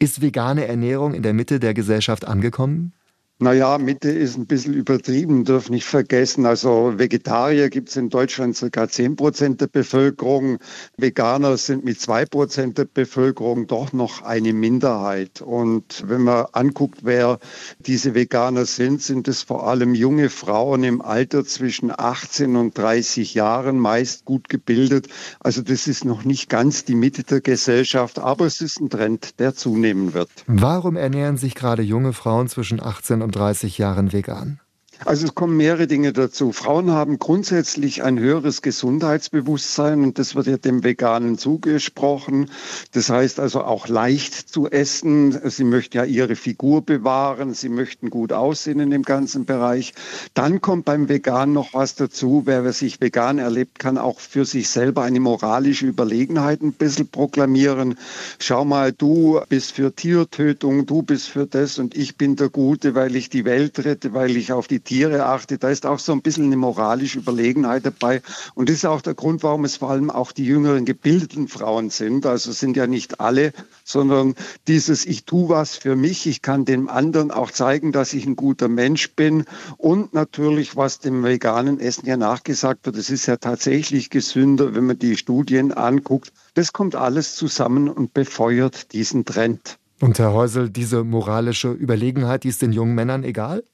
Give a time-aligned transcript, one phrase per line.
[0.00, 2.92] Ist vegane Ernährung in der Mitte der Gesellschaft angekommen?
[3.40, 6.44] Naja, Mitte ist ein bisschen übertrieben, dürfen nicht vergessen.
[6.44, 10.58] Also Vegetarier gibt es in Deutschland circa 10 Prozent der Bevölkerung.
[10.96, 15.40] Veganer sind mit 2 Prozent der Bevölkerung doch noch eine Minderheit.
[15.40, 17.38] Und wenn man anguckt, wer
[17.78, 23.34] diese Veganer sind, sind es vor allem junge Frauen im Alter zwischen 18 und 30
[23.34, 25.06] Jahren, meist gut gebildet.
[25.38, 29.38] Also das ist noch nicht ganz die Mitte der Gesellschaft, aber es ist ein Trend,
[29.38, 30.28] der zunehmen wird.
[30.48, 34.60] Warum ernähren sich gerade junge Frauen zwischen 18 und 35 Jahren vegan.
[35.04, 36.50] Also es kommen mehrere Dinge dazu.
[36.50, 42.50] Frauen haben grundsätzlich ein höheres Gesundheitsbewusstsein und das wird ja dem Veganen zugesprochen.
[42.92, 45.38] Das heißt also auch leicht zu essen.
[45.50, 49.94] Sie möchten ja ihre Figur bewahren, sie möchten gut aussehen in dem ganzen Bereich.
[50.34, 52.42] Dann kommt beim Vegan noch was dazu.
[52.44, 57.96] Wer sich vegan erlebt, kann auch für sich selber eine moralische Überlegenheit ein bisschen proklamieren.
[58.40, 62.96] Schau mal, du bist für Tiertötung, du bist für das und ich bin der Gute,
[62.96, 65.62] weil ich die Welt rette, weil ich auf die Tiere achtet.
[65.64, 68.22] Da ist auch so ein bisschen eine moralische Überlegenheit dabei.
[68.54, 71.90] Und das ist auch der Grund, warum es vor allem auch die jüngeren gebildeten Frauen
[71.90, 72.24] sind.
[72.24, 73.52] Also sind ja nicht alle,
[73.84, 74.34] sondern
[74.66, 78.34] dieses Ich tue was für mich, ich kann dem anderen auch zeigen, dass ich ein
[78.34, 79.44] guter Mensch bin.
[79.76, 84.86] Und natürlich, was dem veganen Essen ja nachgesagt wird, es ist ja tatsächlich gesünder, wenn
[84.86, 86.32] man die Studien anguckt.
[86.54, 89.78] Das kommt alles zusammen und befeuert diesen Trend.
[90.00, 93.64] Und Herr Häusel, diese moralische Überlegenheit, die ist den jungen Männern egal?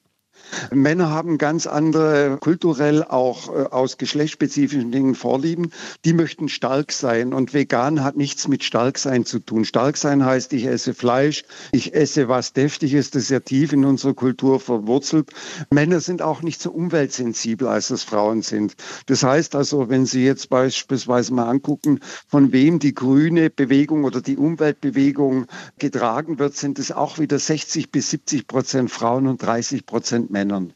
[0.73, 5.71] Männer haben ganz andere, kulturell auch äh, aus geschlechtsspezifischen Dingen Vorlieben.
[6.05, 9.65] Die möchten stark sein und vegan hat nichts mit stark sein zu tun.
[9.65, 13.85] Stark sein heißt, ich esse Fleisch, ich esse was Deftiges, das ist ja tief in
[13.85, 15.31] unserer Kultur verwurzelt.
[15.71, 18.75] Männer sind auch nicht so umweltsensibel, als das Frauen sind.
[19.07, 24.21] Das heißt also, wenn Sie jetzt beispielsweise mal angucken, von wem die grüne Bewegung oder
[24.21, 25.47] die Umweltbewegung
[25.79, 30.72] getragen wird, sind es auch wieder 60 bis 70 Prozent Frauen und 30 Prozent Männern.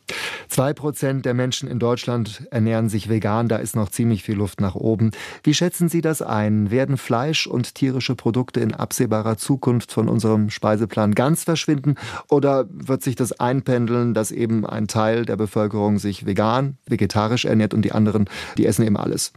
[0.48, 3.48] Zwei Prozent der Menschen in Deutschland ernähren sich vegan.
[3.48, 5.10] Da ist noch ziemlich viel Luft nach oben.
[5.42, 6.70] Wie schätzen Sie das ein?
[6.70, 11.96] Werden Fleisch und tierische Produkte in absehbarer Zukunft von unserem Speiseplan ganz verschwinden?
[12.28, 17.74] Oder wird sich das einpendeln, dass eben ein Teil der Bevölkerung sich vegan, vegetarisch ernährt
[17.74, 19.32] und die anderen, die essen eben alles?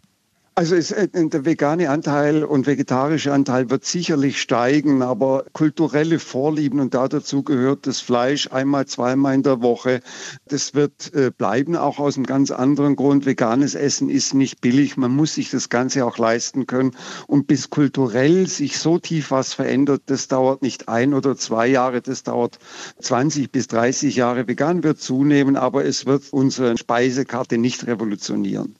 [0.53, 6.81] Also es, äh, der vegane Anteil und vegetarische Anteil wird sicherlich steigen, aber kulturelle Vorlieben
[6.81, 10.01] und da dazu gehört das Fleisch einmal, zweimal in der Woche.
[10.49, 13.25] Das wird äh, bleiben, auch aus einem ganz anderen Grund.
[13.25, 14.97] Veganes Essen ist nicht billig.
[14.97, 16.91] Man muss sich das Ganze auch leisten können.
[17.27, 22.01] Und bis kulturell sich so tief was verändert, das dauert nicht ein oder zwei Jahre,
[22.01, 22.59] das dauert
[22.99, 24.49] 20 bis 30 Jahre.
[24.49, 28.69] Vegan wird zunehmen, aber es wird unsere Speisekarte nicht revolutionieren.